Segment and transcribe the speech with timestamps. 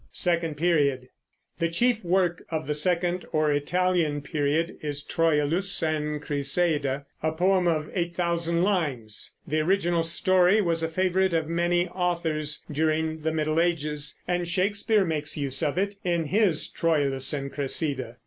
[0.11, 1.09] SECOND PERIOD.
[1.59, 7.67] The chief work of the second or Italian period is Troilus and Criseyde, a poem
[7.67, 9.35] of eight thousand lines.
[9.45, 15.05] The original story was a favorite of many authors during the Middle Ages, and Shakespeare
[15.05, 18.15] makes use of it in his Troilus and Cressida.